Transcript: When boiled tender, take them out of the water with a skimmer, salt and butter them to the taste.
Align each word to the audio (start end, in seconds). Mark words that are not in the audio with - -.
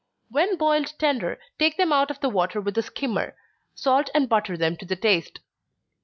When 0.29 0.57
boiled 0.57 0.93
tender, 0.97 1.39
take 1.59 1.77
them 1.77 1.93
out 1.93 2.09
of 2.09 2.21
the 2.21 2.29
water 2.29 2.59
with 2.59 2.75
a 2.75 2.81
skimmer, 2.81 3.35
salt 3.75 4.09
and 4.15 4.27
butter 4.27 4.57
them 4.57 4.75
to 4.77 4.85
the 4.87 4.95
taste. 4.95 5.41